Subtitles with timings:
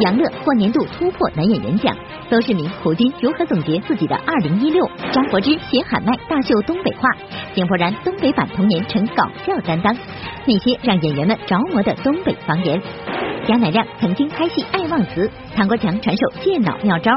[0.00, 1.96] 杨乐获年度突破男演员奖，
[2.30, 4.88] 邹市明、胡军如何总结自己的二零一六？
[5.12, 7.08] 张柏芝携喊麦大秀东北话，
[7.52, 9.96] 井柏然东北版童年成搞笑担当，
[10.46, 12.80] 那些让演员们着魔的东北方言。
[13.44, 17.10] 贾乃亮曾经拍戏《爱忘词》，唐国强传授健脑妙招，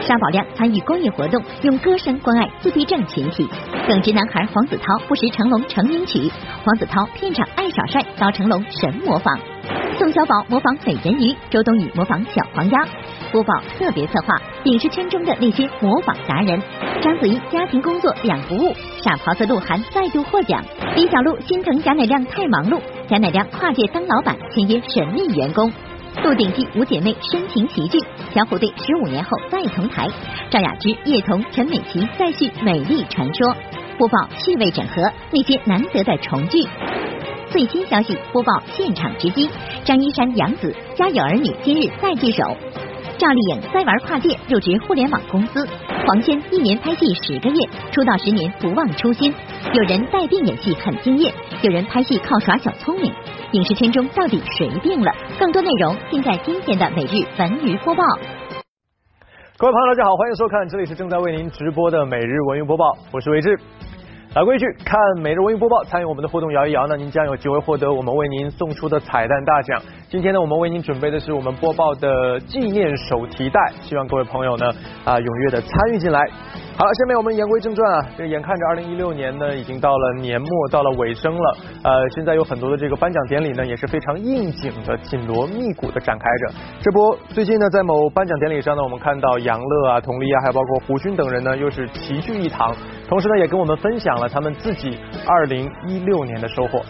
[0.00, 3.48] 沙宝亮参与公益活动，用歌声关爱自闭症群体。
[3.86, 6.30] 耿直男孩黄子韬不识成龙成名曲，
[6.64, 9.38] 黄子韬片场爱耍帅遭成龙神模仿。
[9.98, 12.78] 宋小宝模仿美人鱼，周冬雨模仿小黄鸭。
[13.32, 16.60] 播报特别策划，影视圈中的那些模仿达人。
[17.02, 20.64] 章子怡家庭工作两不误，傻狍子鹿晗再度获奖。
[20.96, 25.70] 李小璐心疼贾乃亮太忙碌，贾乃亮跨界当老板，签约神秘员工。
[26.24, 27.98] 鹿鼎记五姐妹深情齐聚，
[28.34, 30.08] 小虎队十五年后再同台。
[30.50, 33.54] 赵雅芝、叶童、陈美琪再续美丽传说。
[33.96, 36.66] 播报趣味整合，那些难得的重聚。
[37.50, 39.50] 最新消息播报现场直击：
[39.84, 42.44] 张一山、杨紫家有儿女今日再聚首。
[43.18, 45.66] 赵丽颖再玩跨界入职互联网公司。
[46.06, 49.34] 黄轩一年拍戏十个月，出道十年不忘初心。
[49.74, 53.12] 有人带病演戏很敬业，有人拍戏靠耍小聪明。
[53.50, 55.12] 影视圈中到底谁病了？
[55.36, 58.04] 更多内容尽在今天的每日文娱播报。
[59.58, 63.58] 各位朋友，大家好，欢迎收看，这里是正在为您直播的每日文娱播报，我是魏志。
[64.32, 69.82] 老规矩，看每日文娱播报，参与我们的互动摇一摇呢，您将有机会获得我们为您送出的彩蛋大奖。
[70.10, 74.66] 今天呢，我们为您准备的是我们播报的纪念手提袋，希望各位朋友呢
[75.04, 76.18] 啊踊跃的参与进来。
[76.76, 86.58] 好了，下面我们言归正传啊，这眼看着二零一六年呢已经到了年末，到了尾声了，呃，现在有很多的这个颁奖典礼呢也是非常应景的，紧锣密鼓的展开着。
[86.82, 92.74] 这不，最近呢在某颁奖典礼上呢，我们看到杨乐啊、佟丽娅，还有包括胡军等人呢，又是齐聚一堂，
[93.08, 96.82] 同时呢也跟我们分享了他们自己二零一六年的收获。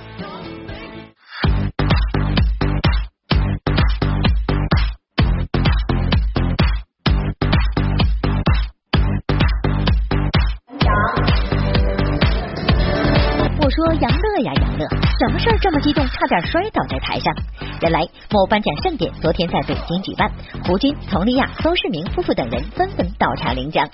[14.80, 17.34] 乐，什么事儿这么激动，差点摔倒在台上？
[17.82, 20.30] 原来某颁奖盛典昨天在北京举办，
[20.64, 23.86] 胡军、佟丽娅、邹市明夫妇等人纷纷到场领奖，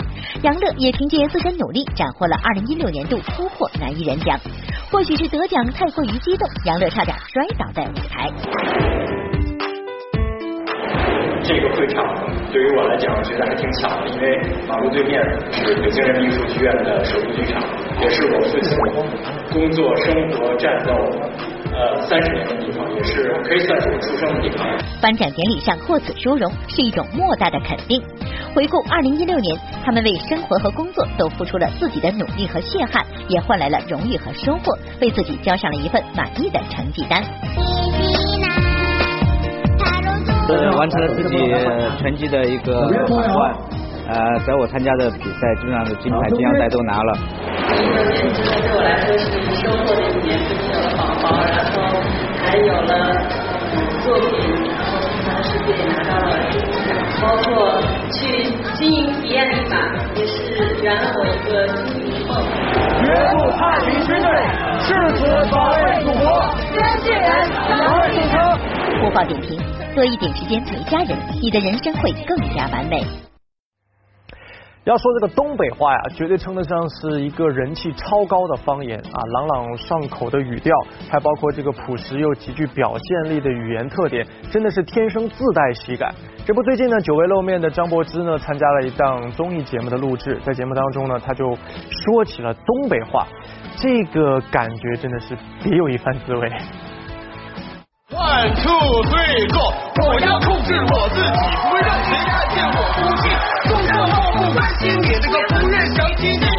[0.43, 4.39] 杨乐也凭借自身努力斩获了二零一六年度突破男艺人奖。
[4.91, 9.16] 或许是得奖太过于激动，杨乐差点摔倒在舞台。
[11.47, 12.03] 这个会场
[12.53, 14.37] 对于我来讲，我觉得还挺巧的，因为
[14.67, 17.63] 马路对面是北京人民艺术剧院的首都剧场，
[18.03, 18.77] 也是我父亲
[19.53, 20.93] 工作、生活、战斗
[21.73, 24.67] 呃三十年的地方，也是可以算是我出生的地方。
[25.01, 28.03] 颁奖典礼上获此殊荣，是一种莫大的肯定。
[28.53, 37.23] 回顾二零一六年，他们为生活和工作都付出了自己的努力和血汗，也换来了荣誉和收获，为自己交上了一份满意的成绩单。
[40.77, 41.37] 完成了自己
[42.01, 42.73] 成绩的一个
[43.07, 43.53] 转换，
[44.09, 47.19] 呃，在我参加的比赛，基本上的金牌、金腰带都拿了。
[47.69, 48.31] 一六年
[48.63, 49.25] 对我来说是
[49.57, 50.39] 收获的一年，
[50.73, 51.77] 有了宝宝，然后
[52.45, 52.93] 还有了
[54.05, 54.31] 作品，
[54.71, 54.93] 然后
[55.25, 56.55] 全世界拿到了金
[56.87, 57.83] 奖，包括
[58.13, 59.75] 去经营体验一把，
[60.15, 60.35] 也是
[60.83, 62.31] 圆了我一个经营梦。
[63.03, 64.29] 约入太平军队，
[64.81, 64.87] 誓
[65.17, 65.21] 死
[65.51, 66.25] 保卫祖国，
[66.73, 67.27] 捐血人，
[67.67, 68.35] 保卫祖国。
[69.01, 69.59] 播报点评。
[69.97, 73.03] 多一点时间陪家人，你的人生会更加完美。
[74.85, 80.77] 要说这个东北话呀，绝对称得上是一个人气超高的方言啊，朗朗上口的语调，
[81.11, 86.15] 还包括这个朴实又极具表现力的语言特点，真的是天生自带喜感。
[86.45, 91.57] 这不，最近呢，久未露面的张柏芝呢，参加了一档综艺节目的录制，在节目当中呢，他就
[91.91, 93.27] 说起了东北话，
[93.79, 95.35] 这个感觉真的是
[95.65, 96.53] 别有一番滋味。
[98.17, 98.73] One two
[99.13, 99.61] three go！
[100.03, 103.29] 我要控制我自己，不会让谁看见我不幸。
[103.69, 106.56] 众生后不关心你这个不愿想起你。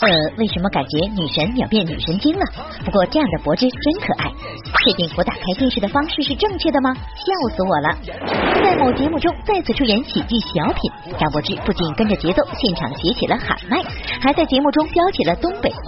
[0.00, 0.08] 呃，
[0.38, 2.44] 为什么感觉女神秒变女神经了？
[2.84, 4.30] 不过这样的柏芝真可爱。
[4.84, 6.94] 确定我打开电视的方式是正确的吗？
[6.94, 7.88] 笑死我了！
[8.64, 13.82] 在某节目中再次出演喜剧小品，张柏芝不仅跟着节奏现场写起了喊麦，
[14.22, 15.78] 还在节目中飙起了东北话，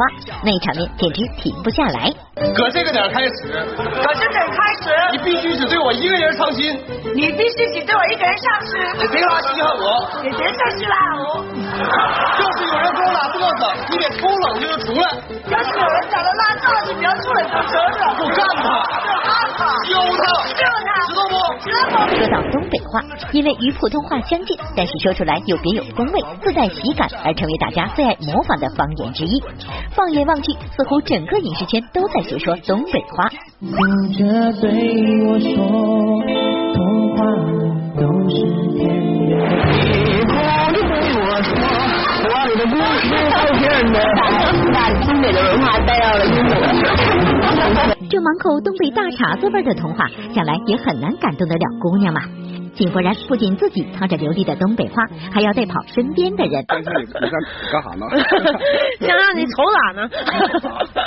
[0.44, 2.10] 那场面简直停不下来。
[2.54, 6.76] 搁这个点开始，搁这点开始，你必须只对我一个人上心，
[7.14, 11.44] 你必须只对我一个人上心，你别拉稀罕我，你别再稀罕我。
[12.42, 15.06] 要是有人跟我打嘚瑟，你得偷冷静的出来。
[15.50, 18.00] 要是有人找了拉倒，你不要出来当折腾。
[18.16, 18.64] 给我干他，
[19.22, 20.22] 干他，揪他，
[20.52, 21.34] 揪他，知道不？
[21.60, 22.16] 知道不？
[22.16, 23.00] 说到东北话，
[23.32, 29.42] 因为与普通话相近，但是说出来又别有风味，自带喜感，而成为大家最爱模仿的方言之一。
[29.94, 33.28] 放眼望去，似乎整个影视圈都在诉说东北话。
[33.60, 33.76] 哭
[34.18, 34.70] 着对
[35.26, 35.54] 我说，
[36.74, 37.24] 童话
[37.96, 38.34] 都是
[38.76, 39.01] 骗
[44.72, 46.54] 把东北的文化带到了英国。
[48.08, 52.20] 这满口东北大碴子味的童话，想来也很难感动得了姑娘嘛。
[52.74, 54.94] 井柏然不仅自己操着流利的东北话，
[55.30, 56.64] 还要带跑身边的人。
[56.66, 58.06] 干干啥呢？
[59.00, 60.08] 想让你瞅哪呢？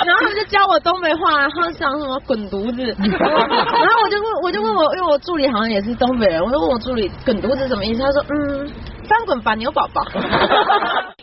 [0.06, 8.02] 然后他们就教我东北话，然后像什么滚犊子， 然后我就问，我就问我，因为我助理好像也是东北人，我就问我助理滚犊子什么意思？
[8.02, 8.70] 他说嗯，
[9.08, 10.02] 翻滚吧牛宝宝。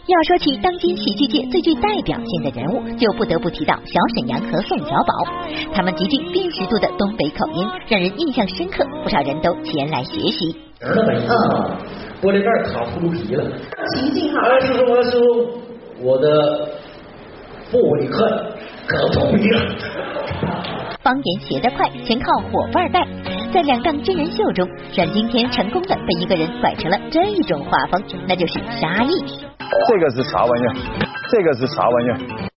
[0.05, 5.13] 要说起当今喜剧界最具代表性的人物，就不得不提到小沈阳和宋小宝，
[5.73, 10.55] 他们极具辨识度的东北口音，让人印象深刻，不少人都前来学习。
[10.81, 11.01] 儿子
[12.21, 13.43] 玻璃盖卡秃噜皮了。
[13.95, 14.41] 情境好。
[14.41, 15.61] 二师傅，二师傅，
[16.01, 16.67] 我的
[17.71, 18.17] 玻璃盖
[18.85, 19.61] 可秃皮了。
[21.03, 23.05] 方言学得快，全靠伙伴带。
[23.53, 24.65] 在两档真人秀中，
[24.95, 29.09] 阮经天成功的被一个人拐成了这种画风，那就是沙溢。
[29.89, 30.75] 这个是啥玩意儿？
[31.29, 32.52] 这个是啥玩意儿？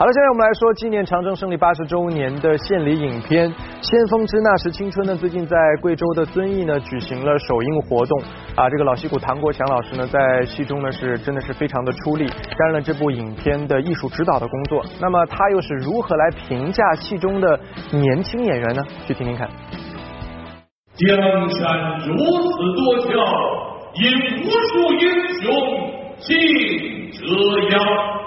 [0.00, 3.50] 好了，现在我们来说纪念长征胜利八十周年的献礼影片
[3.82, 8.16] 《先锋之那时青春》呢，最近在贵州的遵义呢举行了首映活动
[8.54, 8.70] 啊。
[8.70, 14.84] 这个老戏骨唐国强老师呢，在戏中呢是真的是非常的出力，担任了这部影片的艺术指导的工作。
[15.00, 17.58] 那么他又是如何来评价戏中的
[17.90, 18.84] 年轻演员呢？
[19.04, 19.50] 去听听看。
[20.94, 23.18] 江山如此多娇，
[23.94, 25.10] 引无数英
[25.42, 25.52] 雄
[26.20, 28.17] 竞折腰。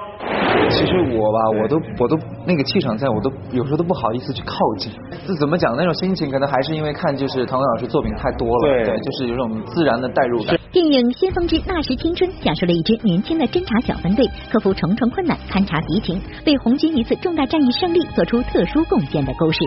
[0.71, 4.91] 其实我吧，我都我都那个气场在，我都有时候都不好意思去靠近。
[5.27, 5.75] 这怎么讲？
[5.75, 10.57] 那种心情可能还是因为看就是唐国老师作品太多了，对，就是有种自然的代入感。
[10.71, 19.59] 电影《先锋之那时青春》讲述了一支年轻的侦察小分队克服重重困难，勘察敌情，为红军一次重大战役胜利做出特殊贡献的故事。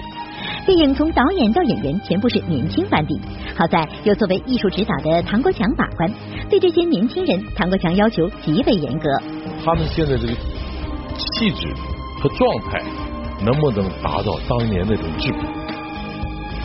[0.67, 3.21] 电影从导演到演员全部是年轻班底，
[3.55, 6.11] 好在有作为艺术指导的唐国强把关，
[6.49, 9.09] 对这些年轻人，唐国强要求极为严格。
[9.63, 10.33] 他们现在这个
[11.17, 11.73] 气质
[12.21, 12.83] 和状态
[13.45, 15.39] 能不能达到当年那种质朴？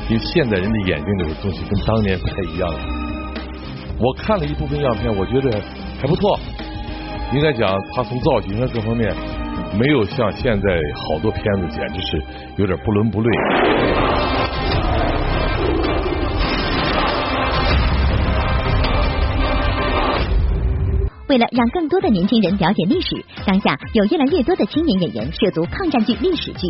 [0.10, 2.80] 因为现在人的眼睛里的东西跟当年不太一样了。
[4.00, 5.62] 我看了一部分样片，我觉得
[6.02, 6.40] 还不错。
[7.34, 9.14] 应该讲，他从造型和各方面。
[9.78, 12.24] 没有像现在好多片子，简直是
[12.56, 13.30] 有点不伦不类。
[21.30, 26.68] 为了让更多的年轻人了解历史，当下有越来越多的青年演员涉足抗战剧、历史剧。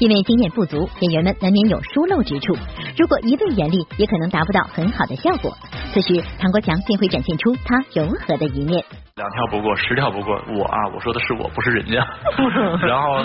[0.00, 2.52] 因为经验不足，演员们难免有疏漏之处。
[2.98, 5.56] 如果一味严厉，也可能达不到很好的效果。
[5.94, 8.84] 此时，唐国强便会展现出他柔和的一面。
[9.14, 12.04] 两条不过，十条不过，我啊，我说的是我，不是人家。
[12.84, 13.24] 然后，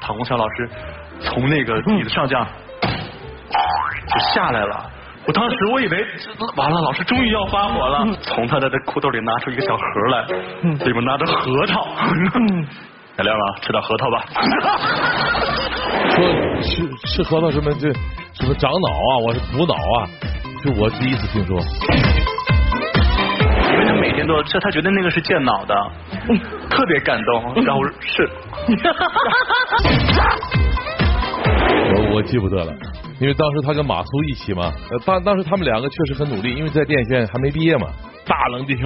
[0.00, 0.70] 唐国强老师
[1.20, 2.48] 从那个椅子上这样
[4.08, 4.90] 就下来了。
[5.24, 6.04] 我当时我以为
[6.56, 8.04] 完了，老师终于要发火了。
[8.22, 10.22] 从他的这裤兜里拿出一个小盒来，
[10.84, 11.86] 里面拿着核桃。
[13.14, 14.24] 小亮啊，吃点核桃吧。
[16.10, 16.24] 说
[16.62, 17.92] 吃吃核桃什么这
[18.32, 20.08] 什么长脑啊，我是补脑啊，
[20.64, 21.60] 就我第一次听说。
[23.72, 25.74] 因为他每天都吃，他觉得那个是健脑的，
[26.68, 27.54] 特别感动。
[27.64, 28.28] 然后是，
[31.94, 32.72] 我我记不得了。
[33.20, 34.72] 因为当时他跟马苏一起嘛，
[35.04, 37.86] 当当时他们两个确实很努力，因为在电影学院还没毕业嘛。
[38.26, 38.84] 大冷的天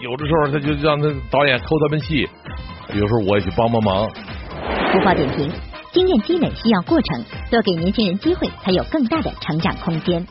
[0.00, 2.28] 有的时候他就让他导演抠他们戏，
[2.94, 4.08] 有时候我也去帮帮忙。
[4.92, 5.50] 不报点评，
[5.92, 10.26] 经验积累需要过程，多给年轻人机会，才有更大的成长空间。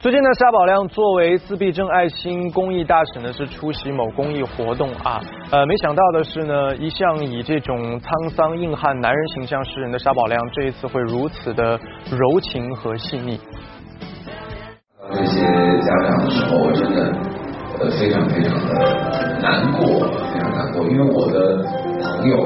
[0.00, 5.20] 最近呢，沙宝亮作为自闭症爱心公益大使呢，是出席某公益活动啊。
[5.50, 11.76] 呃，没想到的是呢，一向以这种沧桑硬汉男人形象示人的沙宝亮，这一次会如此的
[12.12, 13.40] 柔情和细腻。
[15.10, 17.02] 这些家长的时候，我真的
[17.80, 21.58] 呃非常非常的难过，非常难过，因为我的
[22.04, 22.44] 朋友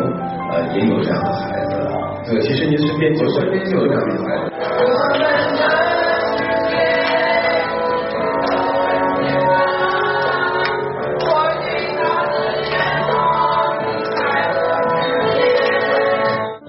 [0.52, 2.32] 呃也有这样的孩子。
[2.32, 4.51] 对，其实您身边就身边就有这样的孩子。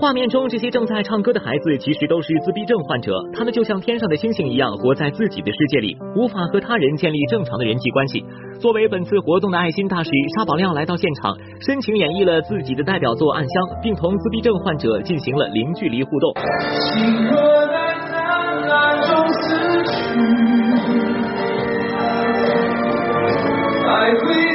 [0.04, 3.18] 画面中这些正在唱歌的孩子，其实都是自闭症患者。
[3.32, 8.22] 他们就像天上的星星一样，活在自己的世界里，无法和他人建立正常的人际关系。
[8.60, 16.34] 作为本次活动的爱心大使，沙宝亮来到现场，深情演绎了自己的代表作《暗香》，并同自闭症患者进行了零距离互动。
[23.88, 24.53] 爱会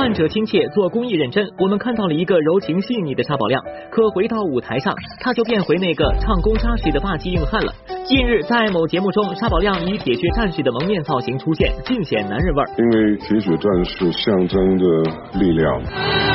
[0.00, 3.62] 患者亲切，做公益认真，我们看到了一个柔情细腻的沙宝亮。
[3.90, 7.70] 可回到舞台上，他就变回那个唱功扎实的霸气硬汉了。
[8.06, 12.70] 近日在某节目中，沙宝亮以铁血战士的蒙面造型出现，尽显男人味儿。
[12.78, 14.84] 因为铁血战士象征着
[15.38, 16.29] 力量。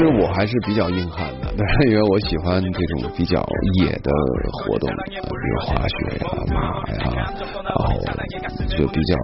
[0.00, 3.38] 实我还是比较硬汉的，对， 因为我喜欢这种比较
[3.80, 4.10] 野的
[4.52, 7.32] 活动，比如滑雪呀、马呀，
[7.64, 7.94] 然后
[8.68, 9.16] 就比较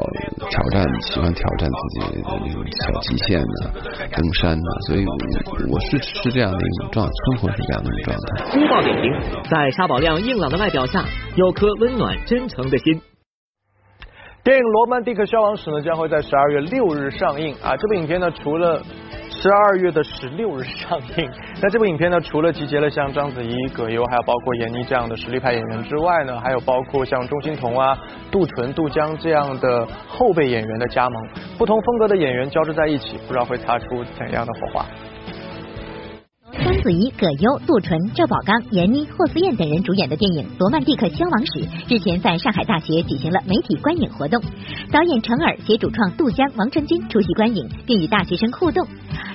[0.49, 3.73] 挑战，喜欢挑战自己的那种小极限的
[4.13, 5.05] 登山的，所以
[5.71, 8.45] 我是是这样的一种状，生活是这样的一种状态。
[8.51, 11.05] 粗暴点评，在沙宝亮硬朗的外表下，
[11.37, 13.01] 有颗温暖真诚的心。
[14.45, 17.77] 电影《罗曼蒂克消亡史》呢，将会在十二月六日上映啊。
[17.77, 18.81] 这部影片呢，除了
[19.39, 21.31] 十二月的十六日上映。
[21.63, 27.97] 那这部影片呢，除了集结了像章子怡、葛优，还有包括闫妮这样的实力派演员之外呢，还有包括像钟欣桐啊、
[28.31, 31.23] 杜淳、杜江这样的后辈演员的加盟，
[31.59, 34.87] 不同风格的演员交织在一起，不知道会擦出怎样的火花。
[36.67, 44.43] 章子怡、葛优、杜淳、赵宝刚、闫妮、霍思燕等人主演的电影《罗曼蒂克消亡史》日前在上海大学举行了媒体观影活动，
[44.91, 48.85] 导演程耳携主创杜江、王传君出席观影，并与大学生互动。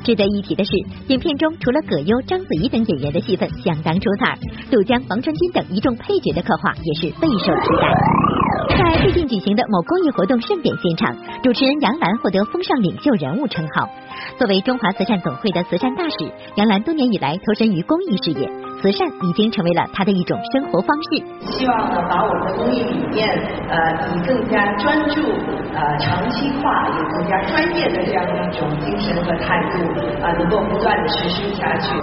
[0.03, 0.71] 值得一提的是，
[1.07, 4.37] 影片中除了葛优、章子怡等演员的戏份相当出彩，
[4.69, 8.20] 杜江、王传君等一众配角的刻画也是备受期待。
[8.69, 13.89] 在最近举行的某公益活动盛典现场，主持人杨澜获得风尚领袖人物称号。
[14.37, 18.49] 作为中华慈善总会的慈善大使，杨澜多年以来投身于公益事业，
[18.81, 21.23] 慈善已经成为了她的一种生活方式。
[21.51, 23.27] 希望呢，把我们的公益理念，
[23.69, 23.77] 呃，
[24.13, 25.21] 以更加专注、
[25.73, 31.93] 呃，长期化，也更加专业的这样一种精神和态度，啊，能够不断的持续下去。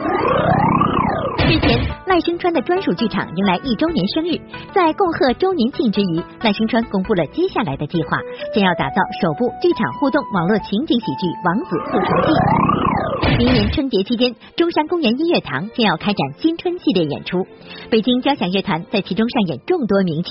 [1.48, 4.36] 日前，赖声川的专属剧场迎来一周年生日，
[4.74, 8.18] 在恭贺周年庆之余，赖声川公布了接下来的计划，
[8.54, 12.34] 将要打造首部剧场互动网络情景喜剧《王子复仇记》。
[13.38, 17.46] 明年春节期间，中山公园音乐堂将要开展新春系列演出，
[17.88, 20.28] 北京交响乐团在其中上演众多名曲，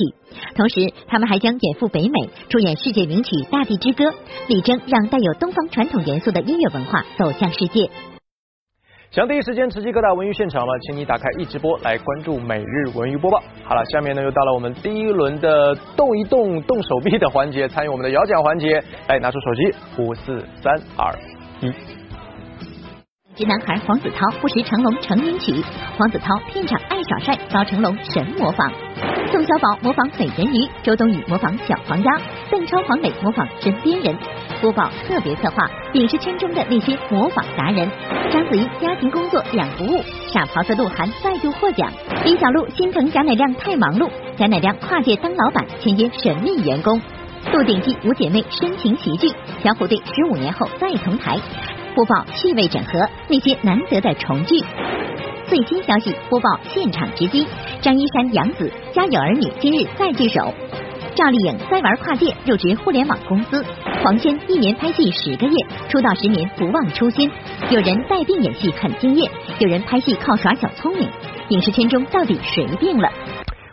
[0.56, 4.04] 同时他们还将远赴北美出演世界名曲《大地之歌》，
[4.48, 7.90] 力争让带有东方传统元素的音乐文化走向世界。
[9.10, 10.74] 想第一时间直击各大文娱现场吗？
[10.82, 13.42] 请你打开一直播来关注每日文娱播报。
[13.64, 21.16] 好了，下面呢又到了我们第一轮的动一动动手臂的环节，参与我们的摇奖环节，来拿出手机，五四三二
[21.62, 21.97] 一。
[23.38, 25.64] 直男孩黄子韬不识成龙成名曲，
[25.96, 28.72] 黄子韬片场爱耍帅遭成龙神模仿，
[29.32, 34.18] 宋小宝模仿美人鱼，周冬雨模仿小黄鸭，邓超黄磊模仿身边人。
[34.60, 37.88] 播报特别策划影视圈中的那些模仿达人。
[38.32, 40.02] 章子怡家庭工作两不误，
[40.34, 41.92] 傻狍子鹿晗再度获奖。
[42.26, 47.00] 李小璐心疼贾乃亮太忙碌，贾乃亮跨界当老板，签约神秘员工。
[47.54, 49.32] 鹿鼎记五姐妹深情齐聚，
[49.64, 51.38] 小虎队十五年后再同台。
[51.98, 54.64] 播报趣味整合，那些难得的重聚。
[55.48, 57.48] 最新消息播报现场直击：
[57.82, 60.54] 张一山、杨紫《家有儿女》今日再聚首。
[61.16, 63.66] 赵丽颖再玩跨界，入职互联网公司。
[64.04, 65.56] 黄轩一年拍戏十个月，
[65.90, 67.32] 出道十年不忘初心。
[67.72, 69.28] 有人带病演戏很敬业，
[69.58, 71.10] 有人拍戏靠耍小聪明。
[71.50, 73.10] 影视圈中到底谁病了？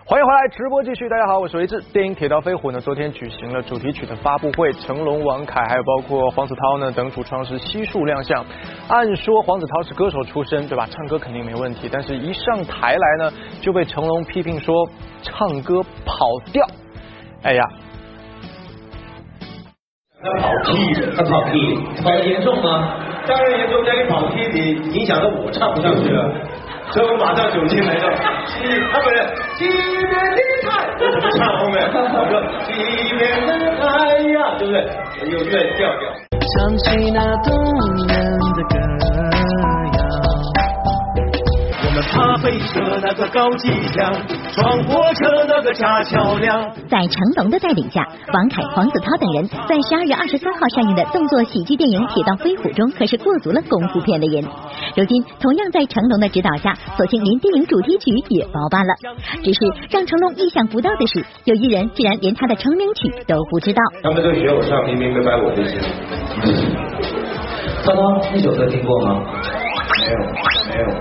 [0.06, 1.08] 欢迎回来，直播继续。
[1.08, 1.80] 大家好，我是维志。
[1.90, 8.44] 电影《铁道飞虎》呢，昨天举行了主题曲的发布会，成龙、王凯还有包括黄子韬呢等主创是悉数亮相。
[8.86, 10.86] 按说黄子韬是歌手出身，对吧？
[10.90, 13.32] 唱歌肯定没问题，但是一上台来呢，
[13.62, 14.86] 就被成龙批评说
[15.22, 16.66] 唱歌跑调。
[17.42, 17.64] 哎呀，
[20.20, 23.00] 他跑题的，他跑题，跑的严重吗？
[23.26, 26.30] 当然严重，在你跑题，你影响到我唱不上去了。
[26.94, 29.16] 所以我马上走进来了，他不是
[29.58, 31.82] 西边的太我，怎么唱后面？
[31.90, 31.98] 我
[32.30, 32.32] 说
[32.62, 32.70] 西
[33.18, 33.50] 边的
[33.82, 33.82] 太
[34.30, 34.78] 阳，对不对？
[35.28, 36.02] 有乐调调。
[36.54, 37.50] 想起那动
[38.06, 38.14] 人
[38.54, 38.78] 的歌
[42.14, 44.14] 我们爬飞车那个高机枪，
[44.52, 46.70] 闯火车那个炸桥梁。
[46.88, 54.46] 在成龙的带领下，王凯、黄子韬等人在十二月二十三号上映的动作喜剧电影《铁道飞虎》中，可是过足了功夫片的瘾。
[54.96, 58.94] 如今，同样在成龙的指导下，索性连电影主题曲也包办了。
[59.42, 63.82] 只是让成龙意想不到的是，有一人竟然连他的成名曲都不知道。
[64.04, 65.80] 他们都学我唱，明明白白我就行。
[67.82, 69.20] 涛涛，那首歌听过吗？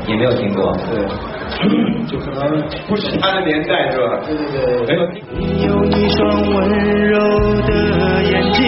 [0.07, 0.71] 也没有听过。
[0.89, 1.05] 对，
[2.07, 4.19] 就可能不是他的年代，是吧？
[4.25, 4.45] 对对
[4.85, 5.23] 对，没有听。
[5.37, 6.19] 你有一双
[6.53, 6.55] 温
[7.07, 7.17] 柔
[7.61, 7.71] 的
[8.23, 8.61] 眼睛，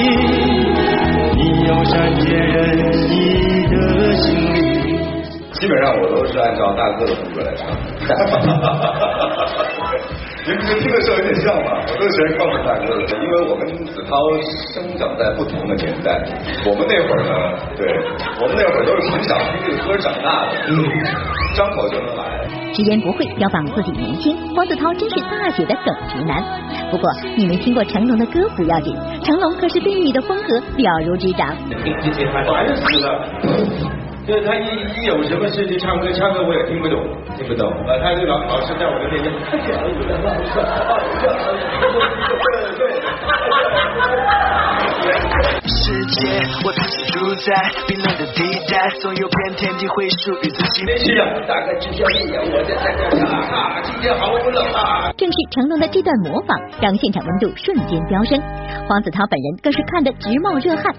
[1.35, 2.77] 你有善解人
[3.09, 3.13] 意
[3.67, 3.73] 的
[4.15, 4.55] 心灵。
[5.53, 7.67] 基本上我都是按照大哥的风格来唱。
[10.47, 11.81] 你们听的时候有点像吧？
[11.89, 14.13] 我都喜欢靠着大哥的，因为我跟子韬
[14.73, 16.21] 生长在不同的年代。
[16.63, 17.33] 我们那会儿呢，
[17.75, 17.81] 对
[18.39, 20.77] 我们那会儿都是从小听这个歌长大的，嗯，
[21.55, 22.45] 张口就能来。
[22.73, 26.43] 直言不讳，标榜自己年轻，黄子韬真是大姐的耿直男。
[26.91, 31.57] 不过你没听过成龙的歌不要紧，成龙可是对你的风格了如指掌。
[31.83, 33.84] 听这些烦死了。
[34.27, 34.65] 就是他一
[34.97, 36.99] 一有什么事就唱歌，唱歌我也听不懂，
[37.37, 37.71] 听不懂。
[37.87, 39.31] 呃，他就老老是在我的面前。
[42.77, 42.89] 对
[45.67, 47.53] 世界，我自己住在
[47.87, 50.83] 冰冷的地带，总有片天地会属于自己。
[50.85, 51.15] 没事，
[51.47, 53.09] 大概只需要一眼，我在这儿
[53.53, 53.81] 啊！
[53.83, 55.11] 今天好冷啊！
[55.17, 58.41] 正是成龙的这段模仿，让现场温度瞬间飙升。
[58.87, 60.93] 黄子韬本人更是看得直冒热汗。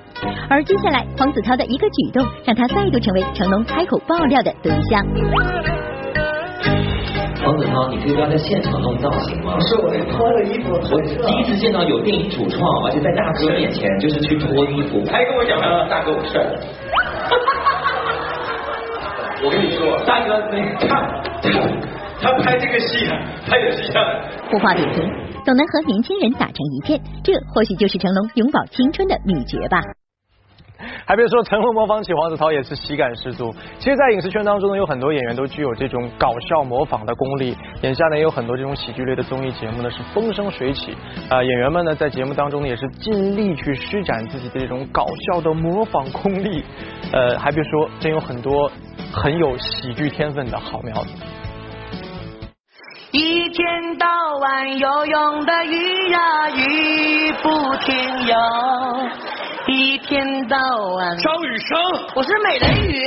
[0.49, 5.05] 而接下来，黄子韬的一个举动，让他再度成为成龙开口爆料的对象。
[7.47, 9.55] 黄子韬，你可以不要在现场弄造型吗？
[9.55, 15.57] 不是我脱了衣服，我第一次见到有电影主创，而且在大哥面前就是去脱衣服，还跟我讲
[15.89, 16.43] 大哥我帅。
[19.45, 21.09] 我跟你说，大哥，你看
[22.21, 24.05] 他拍这个戏啊，他也是这样。
[24.51, 25.09] 不话点评，
[25.45, 29.81] 总能和年轻人打成一片，这或许就是成龙永葆青春的秘诀吧。
[31.07, 33.55] 还别说，成龙模仿起黄子韬也是喜感十足。
[33.79, 37.57] 其实，在影视圈当中呢，有很多演员都具有这种搞笑模仿的功力。
[37.83, 40.97] 眼下呢，也有很多这种喜剧类的综艺节目呢是风生水起
[41.31, 46.65] 啊，演员们呢在节目当中呢也是尽力去施展自己的这种搞笑的模仿功力。
[47.13, 48.71] 呃，还别说，真有很多
[49.13, 51.11] 很有喜剧天分的好苗子。
[53.13, 54.07] 一天到
[54.41, 57.95] 晚游泳的鱼呀鱼不停
[58.27, 58.35] 游，
[59.69, 60.57] 一天到
[60.95, 61.17] 晚。
[61.19, 61.79] 张雨生，
[62.15, 63.05] 我是美人鱼。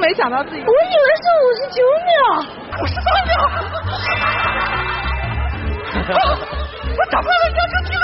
[0.00, 0.72] 没想到自己，我以为
[1.16, 2.18] 是五十九秒，
[2.82, 3.30] 五十三秒。
[6.92, 8.00] 我打破了人生记录。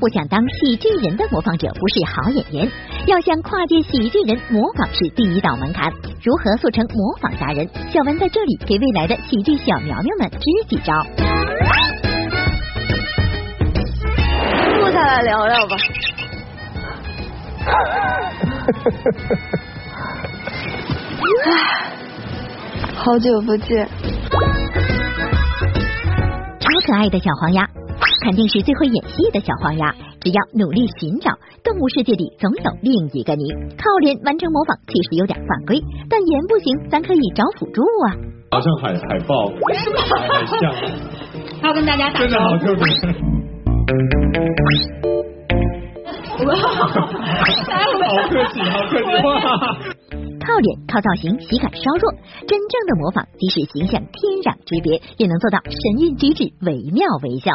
[0.00, 2.70] 不想当喜剧人的模仿者不是好演员，
[3.06, 5.92] 要想跨界喜剧人，模仿是第一道门槛。
[6.22, 7.68] 如何速成模仿达人？
[7.90, 10.92] 小文在这里给未来的喜剧小苗苗们支几招。
[14.78, 15.76] 坐下来聊聊吧。
[21.44, 21.92] 唉，
[22.94, 23.88] 好久不见。
[26.88, 27.68] 超可爱的小黄鸭，
[28.24, 29.94] 肯定是最会演戏的小黄鸭。
[30.20, 31.30] 只要努力寻找，
[31.62, 33.52] 动物世界里总有另一个你。
[33.76, 38.16] 靠脸完成模仿其实有点犯规，但颜不行，咱可以找辅助啊。
[38.50, 40.62] 好像海海报，很像。
[41.62, 42.72] 要跟大家打招呼。
[46.46, 46.88] 哇， 好
[48.30, 49.28] 客气，好客气哇。
[50.48, 52.10] 靠脸靠造型喜感稍弱，
[52.48, 57.52] 真正的模仿即使形象天壤之别，也能做到神韵举止惟妙惟肖。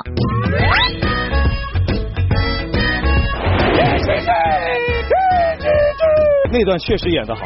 [6.52, 7.42] 那段确实演得好，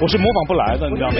[0.00, 1.16] 我是模仿不来的，你知道吗？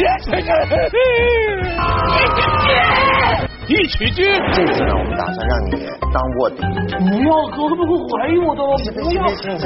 [3.68, 4.24] 一曲君，
[4.54, 5.70] 这次呢，我们打算让你
[6.14, 6.62] 当卧底。
[6.62, 8.78] 不要，哥，不会怀疑我的了。
[8.94, 9.18] 不要，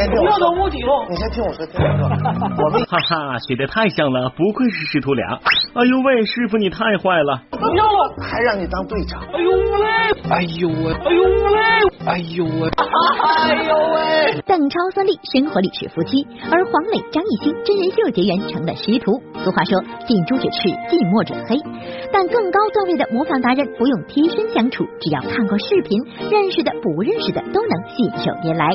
[0.08, 1.04] 不要当卧底了。
[1.10, 2.08] 你先听我说，听我说。
[2.64, 5.38] 我们哈哈，学的太像了，不愧是师徒俩。
[5.74, 7.42] 哎呦喂，师傅你太坏了。
[7.50, 9.20] 不要了，还让你当队长。
[9.34, 9.84] 哎呦喂，
[10.30, 11.60] 哎呦喂，哎呦喂，
[12.06, 14.40] 哎呦喂，哎呦喂。
[14.46, 19.20] 邓超、孙俪生活里是夫妻，而黄磊、张艺兴真人秀结缘成了师徒。
[19.44, 19.76] 俗话说，
[20.08, 21.60] 近朱者赤，近墨者黑。
[22.10, 23.89] 但更高段位的模仿达人不。
[23.90, 25.98] 用贴身相处，只要看过视频，
[26.30, 28.70] 认识的不认识的都能信手拈来。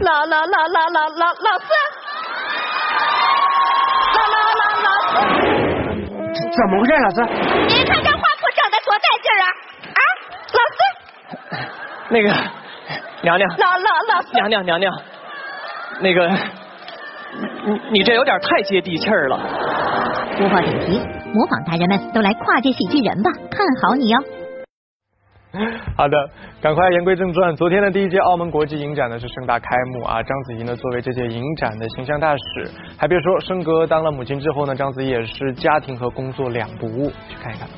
[0.00, 1.70] 老老老老老老老四，
[4.18, 4.90] 老老老老
[6.34, 7.22] 四，怎么回事，老四？
[7.22, 9.46] 您看这花裤整的多带劲啊！
[9.94, 10.02] 啊，
[10.52, 10.82] 老四，
[12.08, 12.28] 那个
[13.22, 14.92] 娘娘，老老老四，娘娘娘娘，
[16.00, 16.28] 那个
[17.66, 19.38] 你你这有点太接地气儿了。
[20.42, 20.98] 播报点题，
[21.32, 24.18] 模仿大人们都来跨界喜剧人吧，看好你哦！
[25.96, 27.54] 好的，赶快言归正传。
[27.54, 37.68] 昨天的第一届澳门国际影展呢是盛大开幕啊，章子怡呢作为这届影展的形象大使，还别说，升格当了母亲之后呢，章子怡也是家庭和工作两不误，去看一看。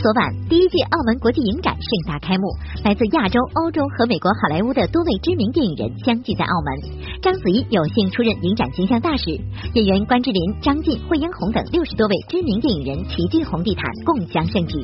[0.00, 2.48] 昨晚，第一届澳门国际影展盛大开幕，
[2.82, 7.20] 来自亚洲、欧洲和美国好莱坞的多位知名电影人相聚在澳门。
[7.20, 9.30] 章子怡有幸出任影展形象大使，
[9.74, 14.82] 演员关之琳、张晋、惠英红等六十多位知名电影人齐聚红地毯，共襄盛举。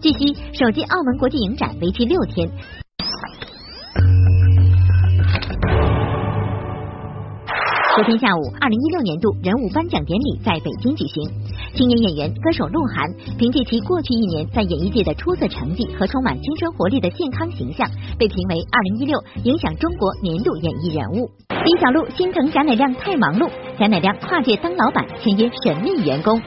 [0.00, 2.48] 据悉，首届澳门国际影展为期六天。
[7.94, 11.28] 昨天下午，二零一六年度人物颁奖典礼在北京举行。
[11.74, 13.04] 青年演员、歌手鹿晗
[13.36, 17.86] 凭借其过去一年在演艺界的出色成绩和充满青春活力的健康形象，
[18.18, 21.28] 被评为二零一六影响中国年度演艺人物。
[21.66, 26.40] 李小璐心疼贾乃亮太忙碌，贾乃亮跨界当老板，签约神秘员工。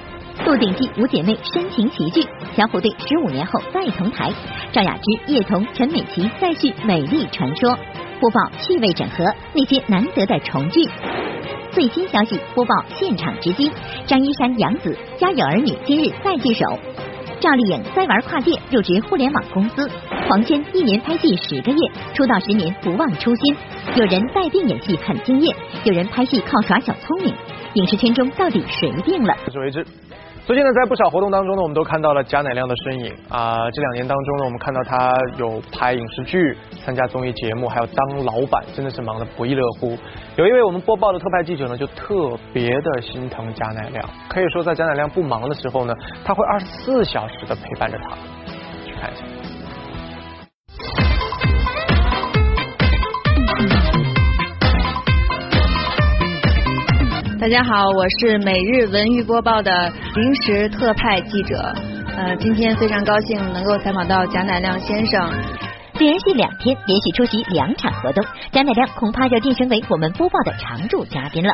[0.48, 2.28] 鹿鼎记五姐妹深情齐聚，
[2.58, 4.34] 小虎队十五年后再同台，
[4.74, 7.78] 赵雅芝、叶童、陈美琪再续美丽传说。
[8.20, 10.80] 播报趣味整合，那些难得的重聚。
[11.76, 13.70] 最新消息播报现场直击：
[14.08, 16.64] 张一山、杨紫《家有儿女》今日再聚首；
[17.42, 19.86] 赵丽颖再玩跨界入职互联网公司；
[20.30, 21.78] 黄轩一年拍戏十个月，
[22.14, 23.58] 出道十年不忘初心。
[23.94, 27.36] 有人带病演戏很敬业，有人拍戏靠耍小聪明。
[27.74, 29.36] 影视圈中到底谁病了？
[29.46, 29.86] 我是为之。
[30.46, 33.68] 最近呢，在不少活动当中呢，我们都看到了贾乃亮的身影啊。
[33.72, 36.56] 这两年当中呢，我们看到他有拍影视剧、
[36.86, 39.98] 参加综艺节目，还有当老板，真的是忙得不亦乐乎。
[40.36, 48.10] 有一位我们播报的特派记者呢，就特别的心疼贾乃亮，可以说在贾乃亮不忙的时候呢，他会二十四小时的陪伴着他。
[48.86, 49.35] 去看一下。
[57.46, 61.76] 大家好，我是每日文娱播报的临时特派记者。
[62.18, 65.32] 呃，今天非常高兴能够采访到贾乃亮先生。
[66.00, 71.54] 连续两天连续出席两场活动，贾乃亮恐怕要晋升为我们播报的常驻嘉宾了。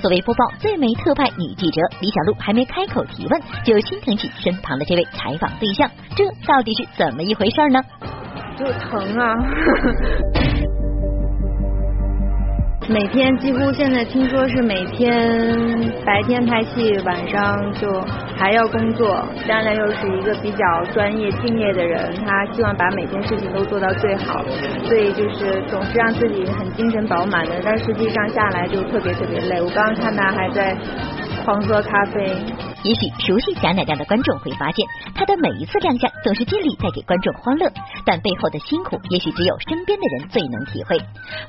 [0.00, 7.82] 作为播报最美特派女记者，李小璐还没开口提问，就心疼起身旁的这位采访对象，这到底是怎么一回事呢？
[8.56, 9.34] 就疼啊！
[12.86, 15.10] 每天几乎现在听说是每天
[16.04, 17.88] 白天拍戏，晚上就
[18.36, 19.26] 还要工作。
[19.48, 24.44] 当然又是一个比较专业敬业的人，他希望把每件事情都做到最好，
[24.84, 27.52] 所以就是总是让自己很精神饱满的。
[27.64, 29.62] 但实际上下来就特别特别累。
[29.62, 30.76] 我刚刚看他还在
[31.44, 32.24] 狂喝咖啡。
[32.82, 37.70] 也许熟悉贾乃亮的观众会发现，他的每一次亮相总是尽力带给观众欢乐，
[38.04, 40.98] 但背后的辛苦也许只有身边的人最能体会。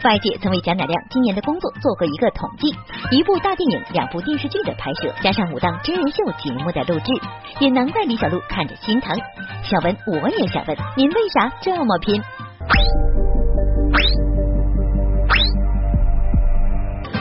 [0.04, 2.76] 外界曾为贾乃亮今年的工作做过一个统计：
[3.12, 7.14] 一部大电影、两部电视剧的拍摄，加上五档真人秀节目的录制，
[7.60, 9.18] 也难怪李小璐看着心疼。
[9.64, 12.22] 小文，我也想问，您为啥这么拼？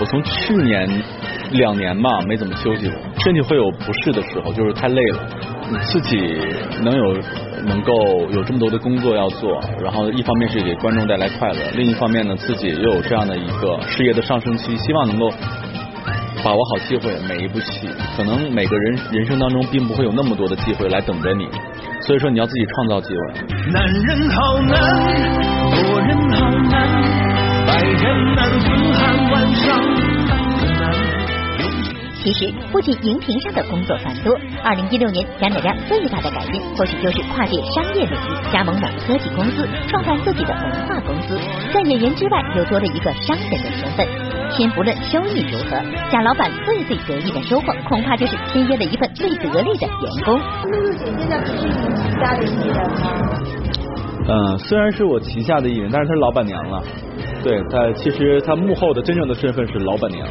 [0.00, 0.88] 我从去年
[1.54, 5.18] 两年吧没怎么休息过，身体会有不适的时候，就是太累了。
[5.82, 6.16] 自己
[6.82, 7.16] 能有
[7.64, 7.92] 能够
[8.30, 15.30] 有这么多的工作要做，然后一方面是给观众带来快乐，另一方面呢自己又有这样的一个事业的上升期，希望能够
[16.44, 17.16] 把握好机会。
[17.28, 21.48] 每一部戏，可能每个人人生当中并不会有那么多的机会来等着你，
[22.00, 23.20] 所以说你要自己创造机会。
[23.72, 24.76] 男人好难，
[25.70, 30.13] 做人好难，白天难，风寒晚上。
[32.24, 41.38] 其实，不仅荧屏上的工作繁多，二零一六年贾乃亮最大的改变，或许就是跨界商业领域，加盟某科技公司，创办自己的文化公司，
[41.74, 44.08] 在演员之外又多了一个商人的身份。
[44.56, 45.76] 先不论收益如何，
[46.10, 50.40] 贾老板最最得意的收获，恐怕就是签约了一份最得力的员工。
[50.70, 53.12] 露露姐现在不是你旗下的艺人吗？
[54.26, 56.82] 嗯，虽然是我旗下的艺人，但是她是老板娘了。
[57.42, 60.26] 对，她其实她幕后的真正的身份是老板娘。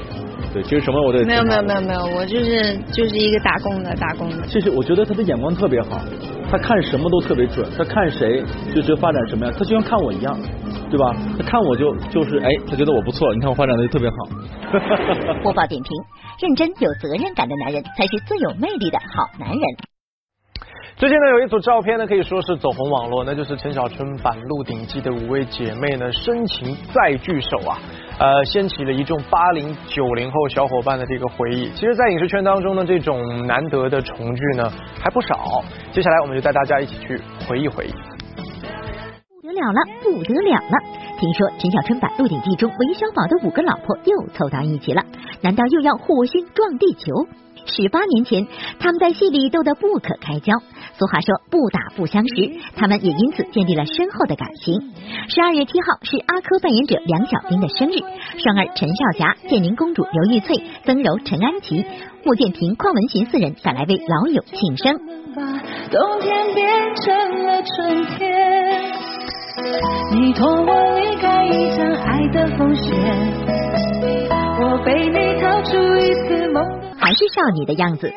[0.54, 4.46] 对，其实什么我都没有没有没有没有，我就是就是一个打工的打工的。
[4.46, 6.00] 其实我觉得他的眼光特别好，
[6.52, 10.40] 他看什么都特别准，他看谁就觉得发展什么样，他就像看我一样，
[10.92, 11.16] 对吧？
[11.38, 14.16] 他看我就就是哎，他觉得我不错，你看我发展的就特别好。
[15.42, 15.92] 播报点评：
[16.40, 19.62] 认真有责任感的男人才是最有魅力的好男人。
[20.96, 27.80] 最近呢，有一组照片呢，可以说是走红网络，那就是陈小春版《鹿鼎记》的五位姐妹呢，深情再聚首啊。
[28.24, 31.70] 呃，掀起了一众八零九零后小伙伴的这个回忆。
[31.72, 34.64] 其实，在影视圈当中呢，这种难得的重聚呢
[34.98, 35.62] 还不少。
[35.92, 37.92] 接下来，我们就带大家一起去回忆回忆。
[39.42, 40.78] 不得了了，不得了了！
[41.20, 45.04] 听说陈小春版《鹿鼎记》中韦小宝的五个老婆又凑到一起了，
[45.42, 47.28] 难道又要火星撞地球？
[47.66, 48.48] 十八年前，
[48.80, 50.54] 他们在戏里斗得不可开交。
[50.98, 54.94] 俗话说不打不相识，他们也因此建立了深厚的感情。
[55.28, 57.98] 十二月七号是阿珂扮演者梁小冰的生日，
[58.38, 61.84] 双儿陈少霞、建宁公主刘玉翠、曾柔陈安琪、
[62.24, 64.98] 穆建平、邝文寻四人赶来为老友庆生。
[65.90, 68.83] 冬天变成了春天。
[70.12, 72.94] 你托我离开一场爱的风雪，
[74.60, 76.62] 我被你逃出一次梦。
[76.98, 78.12] 还是少女的样子，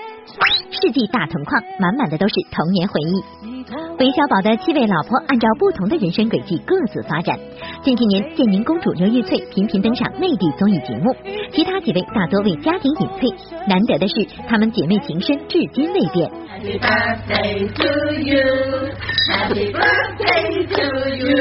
[0.70, 3.22] 世纪大同框，满满的都是童年回忆。
[3.98, 7.36] 韦小宝的七位老婆按照不同的人生轨迹各自发展。
[7.82, 11.14] 近几年，建宁公主刘玉翠频频登上内地综艺节目，
[11.52, 13.28] 其他几位大多为家庭隐退。
[13.66, 14.14] 难得的是，
[14.48, 16.30] 她们姐妹情深至今未变。
[16.56, 17.84] Happy birthday to
[18.22, 18.40] you,
[19.28, 20.82] Happy birthday to
[21.16, 21.34] you,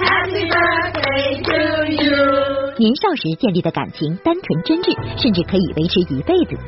[0.00, 2.74] Happy birthday to you。
[2.76, 6.60] 年少时建立的感情单纯真挚，甚至可以维持一辈子。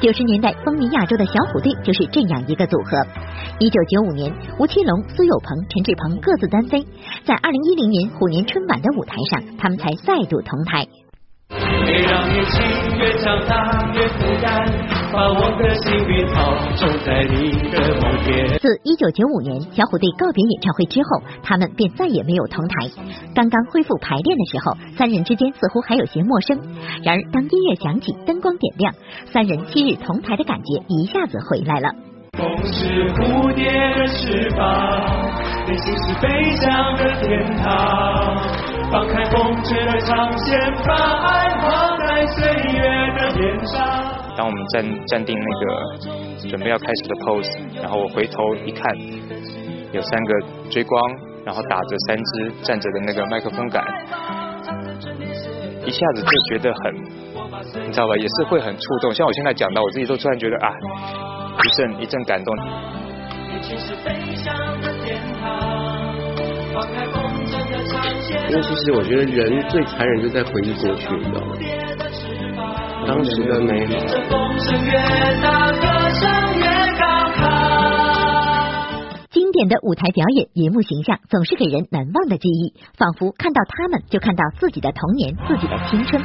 [0.00, 3.02] 九十年代风靡亚洲的小虎队就是这样一个组合。
[3.58, 6.84] 一九九五年，吴奇隆、苏有朋、陈志朋各自单飞，
[7.24, 10.86] 在二零一零年虎年春晚的舞台上，他们才再度同台。
[11.48, 14.66] 别让年轻越长大越孤单，
[15.12, 18.58] 把我的幸运草种在你的梦边。
[18.58, 22.90] 自一九九五年小虎队告别演唱会之后，他们便再也没有同台。
[23.34, 26.58] 刚刚恢复排练的时候，三人之间似乎还有些陌生。
[27.04, 28.94] 然而，当音乐响起，灯光点亮，
[29.26, 31.94] 三人昔日同台的感觉一下子回来了。
[32.36, 34.66] 梦是蝴蝶的翅膀，
[35.68, 37.64] 内心是飞翔的天堂。
[38.90, 42.82] 放开风吹的长线，把爱画在岁月
[43.16, 43.78] 的脸上。
[44.36, 48.84] 当我们站站定那个准备要开始的 pose，然后我回头一看，
[49.92, 50.34] 有三个
[50.70, 51.00] 追光，
[51.44, 53.84] 然后打着三支站着的那个麦克风杆，
[55.84, 56.94] 一下子就觉得很，
[57.86, 59.14] 你知道吧，也是会很触动。
[59.14, 60.68] 像我现在讲到，我自己都突然觉得啊，
[61.62, 62.56] 一阵一阵感动。
[63.48, 66.14] 年轻是飞翔的天堂，
[66.72, 68.40] 放开风筝的长线。
[68.50, 71.56] 因为其实我觉得人最残忍就在回忆过去，你知道吗？
[73.06, 73.92] 当时的美好。
[79.34, 86.22] 经典的舞台表演，银幕形象总是给人难忘的记忆，仿佛看到他们就看到自己的童年，自己的青春。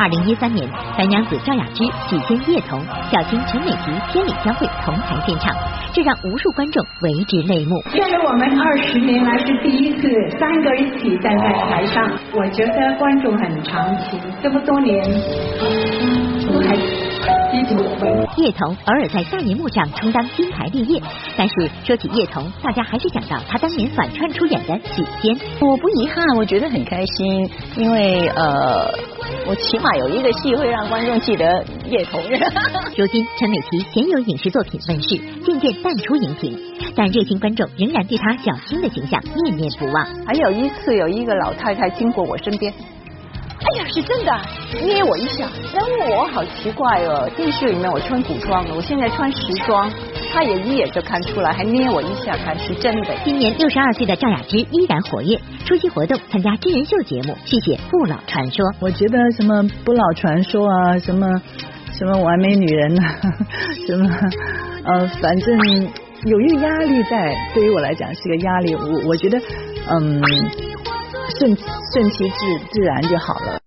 [0.00, 2.82] 二零一三年，白娘子赵雅芝、许仙叶童、
[3.12, 5.54] 小青陈美琪、千里相会同台献唱，
[5.94, 7.80] 这让无数观众为之泪目。
[7.92, 15.00] 这是我们二十年来是第一次三个一起站在台上，我觉得观众很长情，这么多年。
[18.36, 21.00] 叶童偶尔在大银幕上充当金牌绿叶，
[21.36, 21.54] 但是
[21.84, 25.36] 说起叶童，大家还是想到他当年反串出演的许仙。
[25.60, 28.92] 我不遗憾，我觉得很开心，因为呃，
[29.46, 32.20] 我起码有一个戏会让观众记得叶童。
[32.96, 36.58] 如今陈美琪鲜有影视作品问世，渐渐淡出荧屏，
[36.96, 40.04] 但热心观众仍然对她小青的形象念念不忘。
[40.26, 42.72] 还有一次，有一个老太太经过我身边。
[43.60, 44.32] 哎呀，是真的，
[44.82, 49.90] 捏我一下，然后我好奇怪哦，电视里面我穿古装的，我现在穿时装，
[50.32, 53.14] 他也一眼就看出来，还捏我一下，看是真的。
[53.22, 58.64] 今年六十二岁的赵雅芝依然活跃，出席活动，参加真人秀节目，续写不老传说。
[58.80, 61.26] 我觉得什么不老传说啊，什么
[61.92, 63.20] 什么完美女人呐、啊，
[63.86, 64.08] 什么
[64.84, 65.58] 呃，反正
[66.24, 68.74] 有一个压力在，对于我来讲是个压力。
[68.74, 69.38] 我我觉得
[69.90, 70.22] 嗯。
[71.40, 73.58] 顺顺其自自然就好了。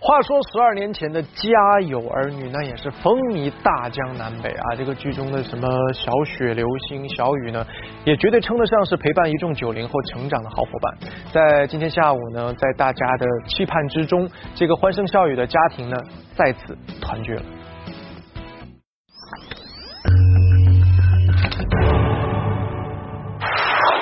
[0.00, 4.74] 话说十二年前的《家有儿女》那也是风靡大江南北啊！
[4.76, 7.64] 这个剧中的什么小雪、流星、小雨呢，
[8.04, 11.10] 也绝对称得上是陪伴一众九零后成长的好伙伴。
[11.32, 15.96] 在今天下午呢，在大家的期盼之中，这个欢声笑语的家庭呢，
[16.34, 17.42] 再次团聚了。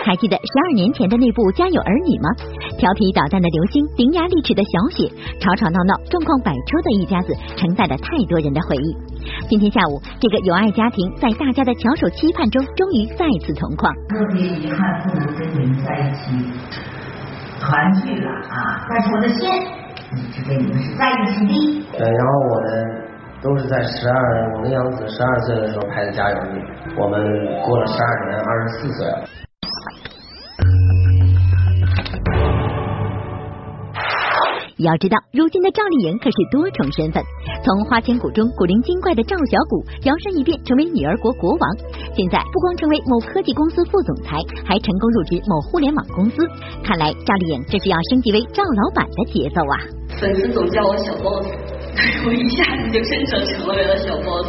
[0.04, 2.28] 还记得十二年前的那部《家有儿女》吗？
[2.80, 5.04] 调皮捣蛋的刘星，伶牙俐齿的小雪，
[5.36, 8.88] 吵吵闹闹、状况百出的一家子，承载了太多人的回忆。
[9.52, 13.92] 今天下午，这个有爱家庭在大家的翘首期盼中，终于再次同框。
[14.08, 16.32] 特别遗憾不能跟你们在一起
[17.60, 18.88] 团聚了啊！
[18.88, 19.44] 但是我的心
[20.32, 22.00] 是跟你们是在一起的。
[22.00, 22.72] 对，然后我们
[23.44, 26.58] 都是在十二，我跟杨子十二岁的时候拍的《家有儿女》，
[26.96, 27.20] 我们
[27.60, 29.28] 过了十二年，二十四岁了。
[34.82, 37.22] 要知道，如今的赵丽颖可是多重身份，
[37.64, 41.70] 从花千骨中古灵精怪的赵小骨，摇身一变成为女儿国国王，
[42.16, 46.46] 现在不光成为某科技公司副总裁，还成功入职某互联网公司。
[46.82, 49.76] 看来赵丽颖这是要升级为赵老板的节奏啊！
[50.20, 51.46] 粉丝总叫我小 boss，
[52.26, 54.48] 我一下子就真正成为了小 boss。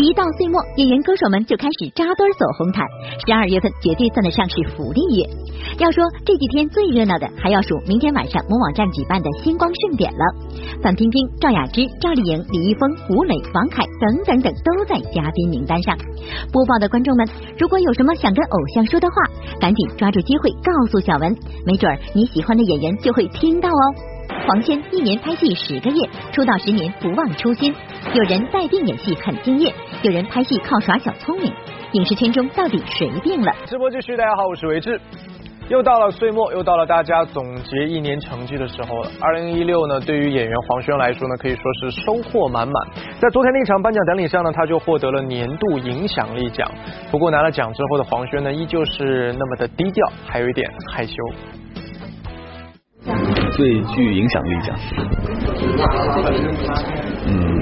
[0.00, 2.86] 一到岁末，演员歌手们就开始扎堆走红毯。
[3.26, 5.26] 十二月份绝对算得上是福利月。
[5.78, 10.22] 要说这几天最热闹的，还要数明天晚上某网站举办的星光盛典了。
[10.82, 15.96] 范冰冰、赵雅芝、赵丽颖、李易峰、吴磊、王凯等等等都在嘉宾名单上。
[16.52, 17.26] 播报的观众们，
[17.58, 19.14] 如果有什么想跟偶像说的话，
[19.60, 24.17] 赶紧抓住机会告诉小文，没准儿你喜欢的演员就会听到哦。
[24.48, 27.70] 黄轩一年拍戏十个月，出道十年不忘初心。
[28.14, 31.52] 有人带病演戏很敬业，有人拍戏靠耍小聪明。
[31.92, 33.52] 影视圈中到底谁病了？
[33.66, 34.98] 直播继续，大家好，我是维志。
[35.68, 39.10] 又到了岁末，又到了大家总结一年成绩的时候了。
[39.20, 42.74] 二零一六呢，对于演员黄轩来说呢，可以说是收获满满。
[43.20, 46.66] 在昨天那场颁奖典礼上呢，他就获得了年度影响力奖。
[47.10, 51.12] 不过拿了奖之后的黄轩呢，依旧是那么的低调，还有一点害羞。
[53.58, 54.76] 最具影响力奖，
[57.26, 57.57] 嗯，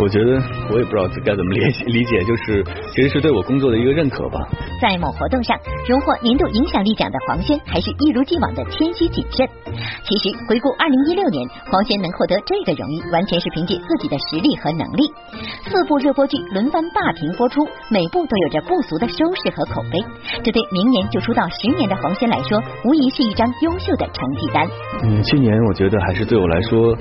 [0.00, 4.38] 我觉得我也不知道该怎么理解，理解就是其实是对我工作的一个认可吧。
[4.80, 5.58] 在某活动上
[5.88, 9.46] 荣获年度影响力奖的黄轩，还是一如既往的谦虚谨慎。
[10.04, 15.02] 其实回顾二零一六年，黄轩能获得这个荣誉，完全是凭借自己的实力和能力。
[15.66, 19.98] 四部热播剧轮番霸屏播出，每部都有着不俗的收视和口碑。
[20.44, 24.68] 这对明年就出道十年的黄轩来说，无疑是一张优秀的成绩单。
[25.02, 26.96] 嗯，去年我觉得还是对我来说，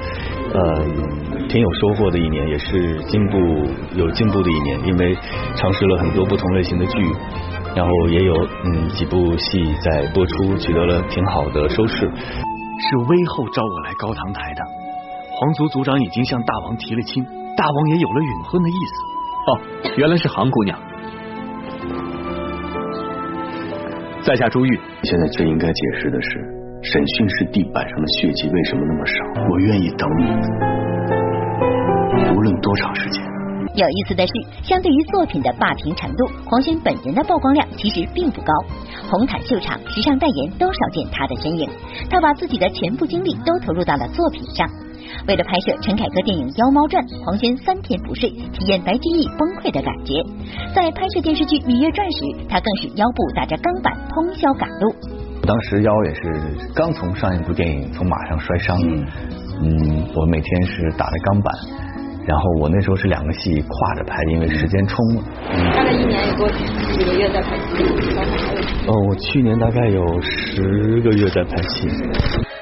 [0.53, 3.37] 呃，挺有收获的一年，也是进步
[3.95, 5.15] 有进步的一年，因为
[5.55, 7.15] 尝试了很多不同类型的剧。
[7.75, 8.33] 然后也有
[8.65, 12.09] 嗯几部戏在播出，取得了挺好的收视。
[12.79, 14.63] 是威后招我来高唐台的，
[15.31, 17.23] 皇族族长已经向大王提了亲，
[17.55, 18.93] 大王也有了允婚的意思。
[19.47, 19.59] 哦，
[19.97, 20.79] 原来是杭姑娘。
[24.23, 24.79] 在下朱玉。
[25.03, 26.29] 现在最应该解释的是，
[26.81, 29.13] 审讯室地板上的血迹为什么那么少？
[29.49, 30.25] 我愿意等你，
[32.33, 33.23] 无论多长时间。
[33.75, 38.51] 有意思的是，相对于作品的霸屏程度，黄轩本人的曝光量其实并不高。
[39.09, 41.69] 红毯秀场、时尚代言都少见他的身影，
[42.09, 44.67] 他把自己的全部精力都投入到了作品上。
[45.27, 50.23] 为了拍摄陈凯歌电影《妖猫传》，黄轩三天不睡，体验白居易崩溃的感觉。
[50.73, 54.93] 在拍摄电视剧《芈月传》时，他更是腰部打着钢板通宵赶路。
[55.45, 56.21] 当时腰也是
[56.73, 58.75] 刚从上一部电影从马上摔伤，
[59.61, 61.53] 嗯，我每天是打着钢板。
[62.27, 65.23] 然后我那时候是两个戏跨着拍，因为时间冲了。
[65.73, 67.83] 大概一年有多几个月在拍戏？
[68.85, 71.87] 哦，我去年大概有十个月在拍戏。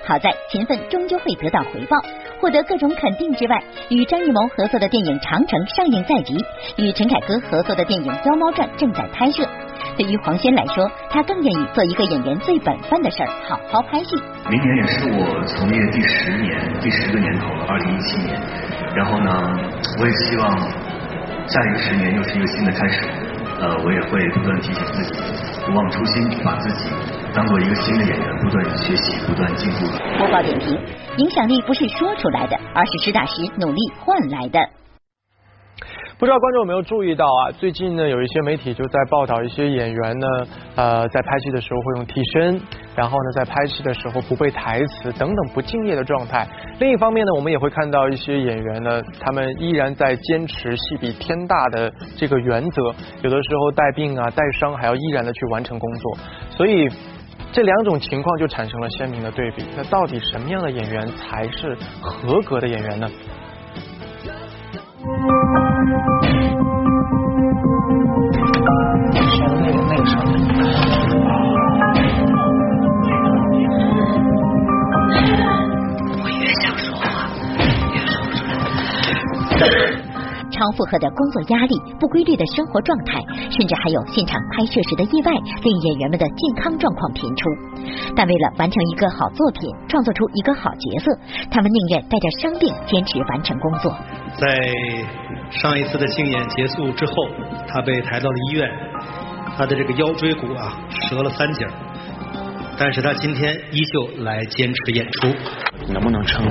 [0.05, 1.97] 好在勤奋终究会得到回报，
[2.39, 6.37] 获得各种肯定之外，与张艺谋合作的电影《长城》上映在即，
[6.77, 9.49] 与陈凯歌合作的电影《妖猫传》正在拍摄。
[9.97, 14.15] 对于黄轩来说，他更愿意做一个演员最本分的事儿，好好拍戏。
[14.47, 18.39] 明年也是我从业第十年，第十个年头了，二零一七年。
[18.95, 19.29] 然后呢，
[19.99, 20.57] 我也希望
[21.47, 23.01] 下一个十年又是一个新的开始。
[23.59, 25.19] 呃，我也会不断提醒自己，
[25.65, 26.89] 不忘初心，把自己
[27.33, 29.87] 当做一个新的演员，不断学习，不断进步。
[30.17, 30.77] 播报点评：
[31.17, 34.59] 影响力不是说出来的，而是实打实努力换来的。
[36.17, 37.51] 不知道观众有没有注意到啊？
[37.59, 40.27] 最近呢，有一些媒体就在报道一些演员呢，
[40.75, 42.61] 呃，在拍戏的时候会用替身，
[42.95, 46.47] 然后呢，在拍戏的时候不背台词等等不敬业的状态。
[46.79, 52.81] 另一方面呢，我们也会看到一些演员呢，他们依然在坚持戏比天大的这个原则，
[53.21, 56.17] 有的时候带病啊、带伤还要依然的去完成工作。
[56.49, 56.87] 所以
[57.51, 59.65] 这两种情况就产生了鲜明的对比。
[59.75, 63.09] 那到底什么样的演员才是合格的演员呢？
[80.65, 87.45] 超负荷的工作压力、不规律的生活状态，甚至还有现场拍摄时的意外，令演员们的健康状况频出。
[88.15, 91.11] 但为了完成一个好作品，创作出一个好角色，
[91.51, 93.95] 他们宁愿带着伤病坚持完成工作。
[94.41, 94.57] 在
[95.51, 97.13] 上一次的竞演结束之后，
[97.67, 98.67] 他被抬到了医院，
[99.55, 100.73] 他的这个腰椎骨啊
[101.11, 101.67] 折了三节，
[102.75, 105.27] 但是他今天依旧来坚持演出。
[105.93, 106.43] 能不能撑？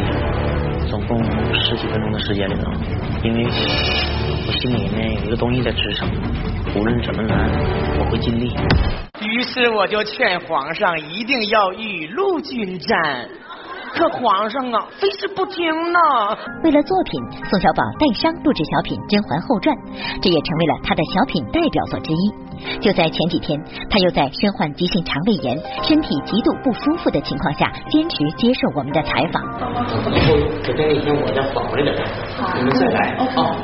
[0.94, 1.18] 总共
[1.52, 2.70] 十几分钟的时间里头，
[3.24, 3.44] 因为
[4.46, 6.08] 我心里面有一个东西在支撑，
[6.76, 7.50] 无论怎么难，
[7.98, 8.54] 我会尽力。
[9.20, 13.28] 于是我就劝皇上一定要雨露均沾，
[13.92, 15.98] 可皇上啊，非是不听呢。
[16.62, 17.20] 为了作品，
[17.50, 19.74] 宋小宝带伤录制小品《甄嬛后传》，
[20.22, 22.43] 这也成为了他的小品代表作之一。
[22.80, 23.60] 就在前几天，
[23.90, 29.42] 他又在身患急性肠胃炎、身体极度不舒服的情况下，坚持接受我们的采访。
[30.14, 31.94] 以后就跟那天我再缓过来点，
[32.56, 33.56] 你们再来啊，好，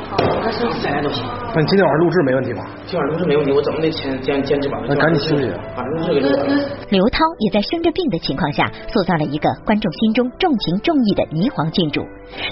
[0.43, 1.23] 那是再来都行。
[1.53, 2.65] 那你今天晚上录制没问题吧？
[2.85, 5.51] 今晚录制没问题，我怎么得坚坚坚持把那赶紧休息。
[5.75, 6.45] 把录制给录了。
[6.89, 12.01] 刘涛也在生着病的情况下，塑造了一个观众心中重情重义的霓凰郡主。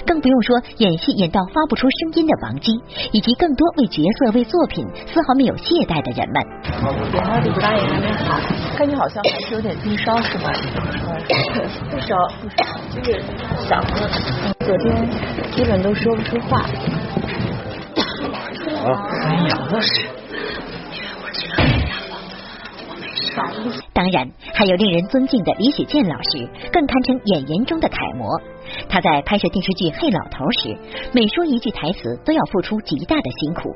[0.06, 2.72] 更不用说演戏演到发不出声音的王姬，
[3.12, 6.39] 以及更多为角色、为作品丝毫没有懈怠的人们。
[6.40, 8.38] 演到李大爷还没好，
[8.76, 10.50] 看你好像还是有点低烧是吧？
[11.90, 12.64] 不烧，不烧，
[12.94, 13.22] 就是
[13.68, 14.08] 嗓子，
[14.64, 15.08] 昨天
[15.52, 16.62] 基本都说不出话。
[18.84, 20.19] 哎呀，那是。
[23.92, 28.26] 当然，还有令人尊敬的李雪健老师，更堪称演员中的楷模。
[28.88, 30.76] 他在拍摄电视剧《黑老头》时，
[31.12, 33.74] 每说一句台词都要付出极大的辛苦，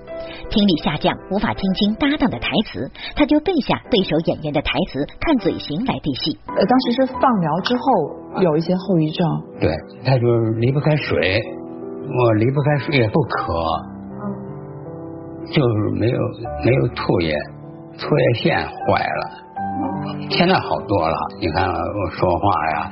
[0.51, 6.39] 听力下降，无法听清搭档的台词，他就背下对手演员的台词，看嘴型来对戏。
[6.47, 9.27] 呃，当时是放疗之后有一些后遗症。
[9.59, 9.71] 对，
[10.05, 13.55] 他就是离不开水，我离不开水也不渴，
[15.51, 16.19] 就是没有
[16.65, 17.35] 没有唾液，
[17.99, 19.44] 唾液腺坏了。
[20.31, 22.91] 现在好多了，你看我说话呀，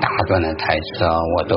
[0.00, 1.56] 大段的台词啊，我都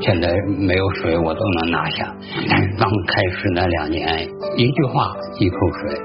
[0.00, 2.14] 现在没有水我都能拿下。
[2.48, 6.00] 但 是刚开始那两年，一句话一口水，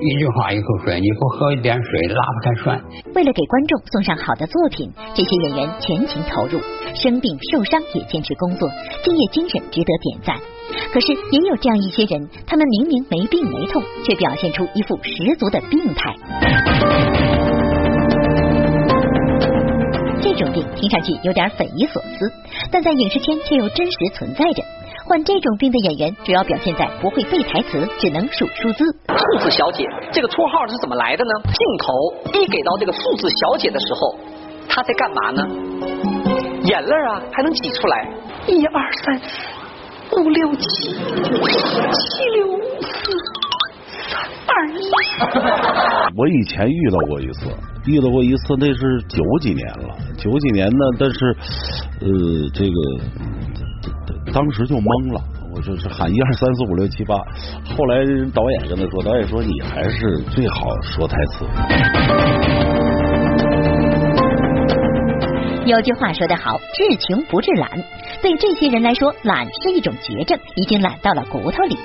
[0.00, 2.80] 一句话一口水，你不喝一点水拉不开栓。
[3.14, 6.60] 为了给观众送上好的作品，这些演员全情投入，
[6.94, 8.68] 生病受伤也坚持工作，
[9.02, 10.36] 敬业精神值得点赞。
[10.92, 17.27] 可是也有这样一些人，他们明明没病没痛，却表现出一副十足的病态。
[20.38, 22.32] 种病听上去有点匪夷所思，
[22.70, 24.62] 但在影视圈却又真实存在着。
[25.04, 28.84] 患这种病的演员主要表现在不会背台词，只能数数字。
[29.08, 31.30] 数字小姐这个绰号是怎么来的呢？
[31.44, 34.16] 镜头一给到这个数字小姐的时候，
[34.68, 35.46] 她在干嘛呢？
[36.64, 38.06] 眼泪啊还能挤出来，
[38.46, 43.10] 一二三四五六七，七六五四
[44.10, 44.90] 三二一。
[46.18, 47.48] 我以前遇到过一次。
[47.88, 51.36] 遇到过一次，那是九几年了，九几年呢，但是
[52.00, 52.08] 呃，
[52.52, 55.20] 这个当时就懵了，
[55.54, 57.16] 我就是喊一二三四五六七八，
[57.76, 61.46] 后来导演跟他说，导演说你还是最好说台词。
[65.66, 67.70] 有句话说得好，治穷不治懒。
[68.22, 71.76] 对这些人来说，懒是一种绝症，已经懒到了骨头里。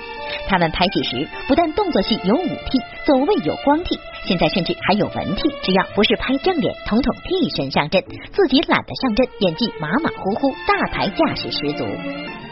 [0.47, 5.49] 他们拍戏时，不但动作戏有武替，走位有光替，现在甚至还有文替。
[5.61, 11.85] 只要不是拍正脸，统统替身上阵，自己懒得上阵，演技马马虎虎，大牌架势十足。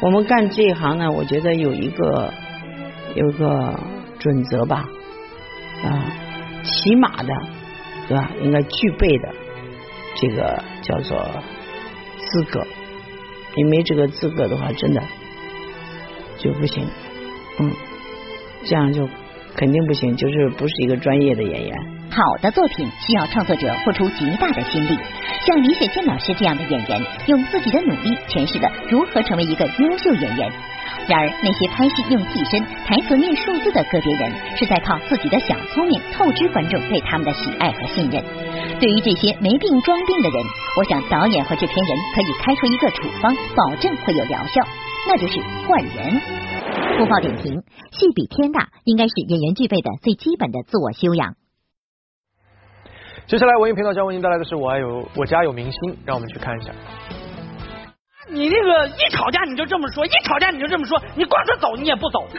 [0.02, 2.34] 我们干这一行呢，我觉得有一个
[3.16, 3.80] 有一个
[4.20, 4.86] 准则吧，
[5.84, 6.14] 啊，
[6.64, 7.34] 起码的，
[8.08, 8.32] 对吧？
[8.42, 9.30] 应该具备的
[10.16, 11.26] 这个叫做
[12.18, 12.66] 资格。
[13.56, 15.04] 你没这个资格的话，真的
[16.38, 16.88] 就不行。
[17.60, 17.72] 嗯，
[18.66, 19.08] 这样就
[19.62, 21.78] 肯定不行，就是不是一个专业的演员。
[22.10, 24.98] 好的作品需要创作者付出极大的心力，
[25.46, 30.52] 像李雪健老师这样的演员，用自己的努力诠释了如何成为一个优秀演员。
[31.08, 38.20] 然而，那些拍戏用替身、台词念数字的个别人，是在靠自己的小聪明透支观众对他们的喜爱和信任。
[38.80, 40.44] 对于这些没病装病的人，
[40.76, 44.60] 我想导演和制片人可以开出一个处方，保证会有疗效，
[45.08, 46.20] 那就是换人。
[46.98, 51.36] 播报点评：戏比天大，应该是演员具备的最基本的自我修养。
[53.28, 56.72] 接下来文艺频道将为您带来的是我爱有我家有明星，让我们去看一下。
[58.30, 62.28] 你这个一吵架你就这么说，一吵架你就这么说，你光说走你也不走。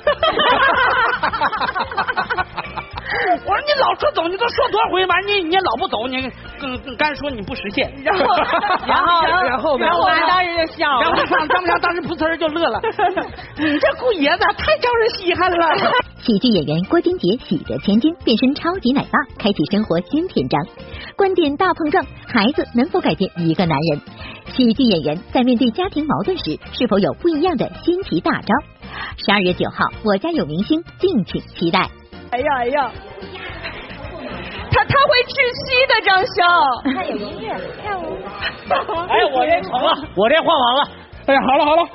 [3.45, 6.17] 我说你老说走，你都说多少回完你你老不走，你
[6.59, 7.93] 更干说你不实现。
[8.03, 8.25] 然后
[8.87, 12.81] 然后然后然后我们当时就笑了，然后张张强当时噗呲就乐了。
[13.59, 15.93] 你这姑爷子太招人稀罕了。
[16.19, 20.61] 喜剧演员郭晶杰喜得千金，变身超级奶爸，开启生活新篇章。
[21.17, 24.01] 观点大碰撞，孩子能否改变一个男人？
[24.55, 28.55] 喜剧演员在面对家庭矛盾时，是否有不一样的新奇大招？
[29.17, 31.89] 十二月九号，我家有明星，敬请期待。
[32.33, 32.91] 哎呀哎呀，
[34.71, 36.41] 他他会窒息的，张潇。
[36.95, 37.53] 他有音乐
[37.83, 38.17] 跳舞。
[39.13, 40.89] 哎，我这成了，我这换完了。
[41.27, 41.87] 哎呀，好了好了。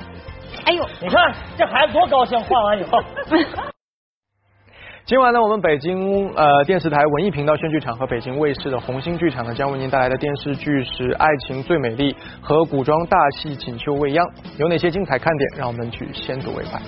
[0.64, 3.02] 哎呦，你看这孩子多高兴，换完以后。
[5.06, 14.24] 今晚呢，我们北京呃电视台文艺频道宣剧场和北京卫视的红星剧场呢，将为您带来的电视剧是《爱情最美丽》和古装大戏《锦绣未央》，
[14.56, 15.50] 有哪些精彩看点？
[15.56, 16.80] 让我们去先睹为快。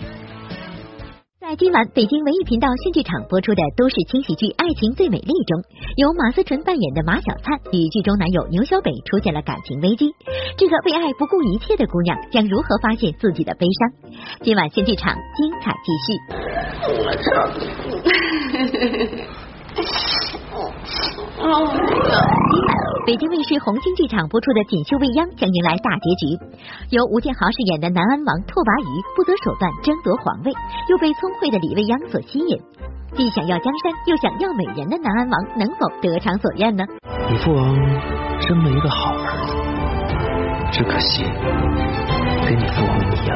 [1.50, 5.58] 在今晚北京文艺频道新剧场播出的都市轻喜剧《爱情最美丽》中，
[5.96, 10.14] 由马思纯扮演的马小灿与剧中男友牛小北出现了感情危机。
[10.56, 14.14] 这个为爱不顾一切的姑娘将如何发泄自己的悲伤？
[14.46, 16.14] 今晚新剧场精彩继续。
[23.06, 26.36] 北京卫视红星剧场播出的《锦绣未央》将迎来大结局。
[26.90, 30.52] 由吴建豪饰演的南安王拓跋余不择手段争夺皇位，
[30.88, 32.60] 又被聪慧的李未央所吸引。
[33.16, 36.84] 既想要江山又想要美人的南安王，能否得偿所愿呢？
[37.28, 37.74] 你父王
[38.40, 39.56] 生了一个好儿子，
[40.70, 41.24] 只可惜
[42.46, 43.34] 跟你父王一样，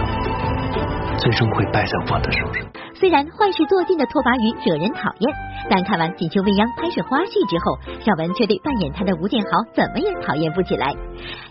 [1.25, 2.63] 最终会败在我的手上。
[2.95, 5.35] 虽然坏事做尽的拓跋余惹人讨厌，
[5.71, 10.95] 但看完《锦绣未央》拍摄花絮之后，小文却对扮演他的吴建豪怎么也讨厌不起来。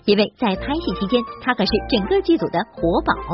[0.06, 3.16] 因为在拍戏期间，他可是整个剧组的活宝。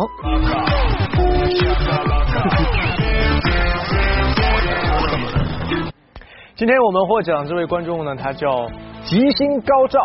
[6.55, 8.69] 今天我们获奖这位观众呢，他叫
[9.03, 9.99] 吉星高照，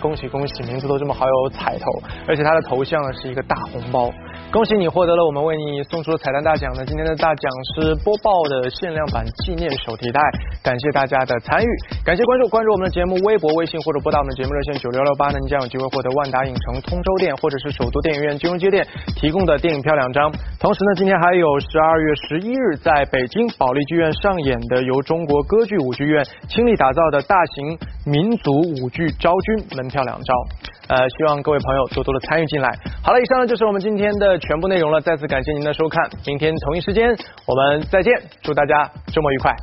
[0.00, 1.84] 恭喜恭喜，名字都这么好有彩头，
[2.26, 4.12] 而且他的头像呢是一个大红包。
[4.52, 6.84] 恭喜你获得了我们为你送出的彩蛋大奖呢！
[6.84, 10.20] 今天的大奖是播报的限量版纪念手提袋，
[10.60, 11.68] 感谢大家的参与，
[12.04, 18.84] 感谢关注关注我们的节目微博、微信或者拨打我们节目热线九六六八呢，你将有机会获得万达影城通州店或者是首都电影院金融街店
[19.14, 20.32] 提供的电影票两张。
[20.58, 28.50] 同时呢，今天还有十二月十一日在北京保利剧院上演的由中国歌剧舞剧院倾力打造的大型民族
[28.82, 30.36] 舞剧《昭君》门票两张。
[30.90, 32.68] 呃，希望各位朋友多多的参与进来。
[33.00, 35.00] 好了，以上呢就是我们今天的全部内容了。
[35.00, 37.08] 再次感谢您的收看，明天同一时间
[37.46, 38.12] 我们再见，
[38.42, 39.54] 祝大家周末愉快。